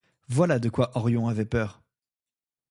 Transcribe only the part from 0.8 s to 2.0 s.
Orion avait peur.